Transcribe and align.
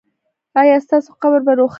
ایا 0.59 0.77
ستاسو 0.87 1.09
قبر 1.21 1.39
به 1.45 1.51
روښانه 1.57 1.65
وي؟ 1.65 1.69